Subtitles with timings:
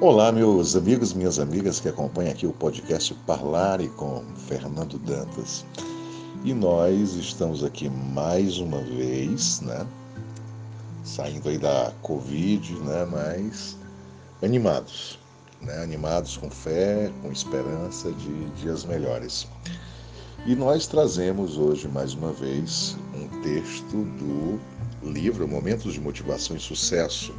[0.00, 5.64] Olá, meus amigos minhas amigas que acompanham aqui o podcast Parlare com Fernando Dantas.
[6.44, 9.84] E nós estamos aqui mais uma vez, né?
[11.02, 13.04] Saindo aí da Covid, né?
[13.10, 13.76] Mas
[14.40, 15.18] animados,
[15.60, 15.82] né?
[15.82, 19.48] Animados com fé, com esperança de dias melhores.
[20.46, 24.60] E nós trazemos hoje mais uma vez um texto do
[25.10, 27.34] livro Momentos de Motivação e Sucesso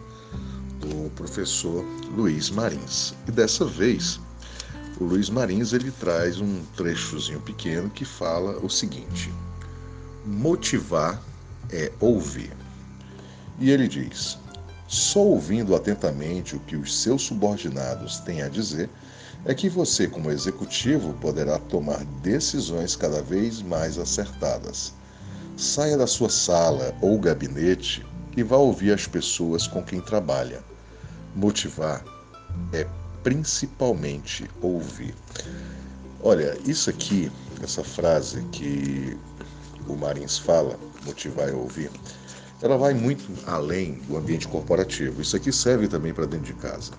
[0.80, 3.14] do professor Luiz Marins.
[3.28, 4.20] E dessa vez,
[5.00, 9.32] o Luiz Marins ele traz um trechozinho pequeno que fala o seguinte:
[10.26, 11.22] motivar
[11.72, 12.52] é ouvir.
[13.60, 14.38] E ele diz:
[14.88, 18.90] só ouvindo atentamente o que os seus subordinados têm a dizer
[19.46, 24.94] é que você, como executivo, poderá tomar decisões cada vez mais acertadas.
[25.56, 28.06] Saia da sua sala ou gabinete
[28.40, 30.64] e vá ouvir as pessoas com quem trabalha.
[31.36, 32.04] Motivar
[32.72, 32.88] é
[33.22, 35.14] principalmente ouvir.
[36.22, 37.30] Olha, isso aqui,
[37.62, 39.18] essa frase que
[39.88, 41.92] o Marins fala, motivar é ouvir,
[42.62, 45.22] ela vai muito além do ambiente corporativo.
[45.22, 46.94] Isso aqui serve também para dentro de casa.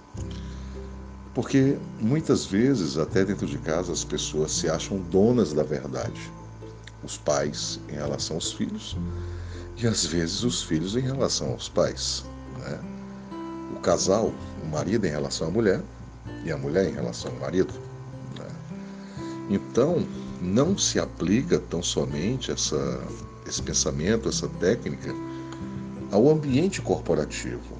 [1.35, 6.21] Porque muitas vezes, até dentro de casa, as pessoas se acham donas da verdade.
[7.03, 8.95] Os pais em relação aos filhos
[9.77, 12.25] e às vezes os filhos em relação aos pais.
[12.59, 12.79] Né?
[13.77, 15.81] O casal, o marido em relação à mulher
[16.45, 17.73] e a mulher em relação ao marido.
[18.39, 18.47] Né?
[19.51, 20.07] Então,
[20.41, 23.01] não se aplica tão somente essa,
[23.47, 25.15] esse pensamento, essa técnica
[26.11, 27.79] ao ambiente corporativo,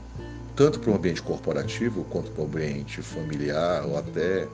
[0.55, 4.47] tanto para o ambiente corporativo quanto para o ambiente familiar ou até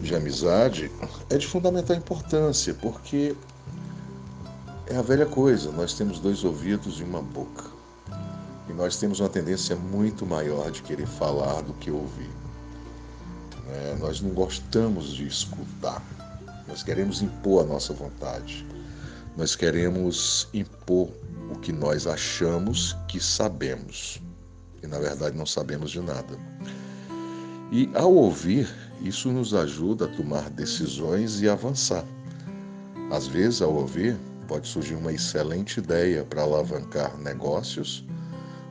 [0.00, 0.90] de amizade,
[1.28, 3.34] é de fundamental importância, porque
[4.86, 7.64] é a velha coisa, nós temos dois ouvidos e uma boca.
[8.68, 12.30] E nós temos uma tendência muito maior de querer falar do que ouvir.
[13.68, 16.02] É, nós não gostamos de escutar,
[16.68, 18.66] nós queremos impor a nossa vontade,
[19.36, 21.08] nós queremos impor
[21.50, 24.20] o que nós achamos que sabemos,
[24.82, 26.38] e na verdade não sabemos de nada.
[27.72, 28.68] E ao ouvir,
[29.00, 32.04] isso nos ajuda a tomar decisões e avançar.
[33.10, 38.04] Às vezes, ao ouvir, pode surgir uma excelente ideia para alavancar negócios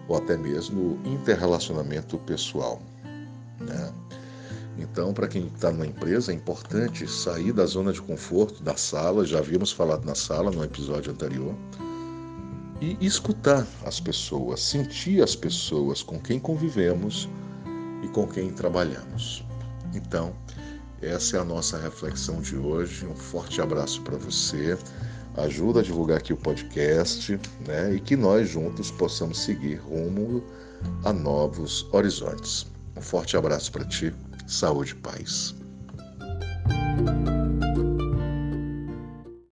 [0.08, 2.82] ou até mesmo interrelacionamento pessoal.
[3.60, 3.94] Né?
[4.78, 9.26] Então, para quem está numa empresa, é importante sair da zona de conforto, da sala,
[9.26, 11.56] já havíamos falado na sala no episódio anterior,
[12.82, 17.30] e escutar as pessoas, sentir as pessoas com quem convivemos
[18.04, 19.46] e com quem trabalhamos.
[19.94, 20.34] Então,
[21.02, 23.06] essa é a nossa reflexão de hoje.
[23.06, 24.78] Um forte abraço para você
[25.38, 27.94] ajuda a divulgar aqui o podcast, né?
[27.94, 30.44] E que nós juntos possamos seguir rumo
[31.04, 32.68] a novos horizontes.
[32.96, 34.14] Um forte abraço para ti,
[34.48, 35.56] saúde e paz.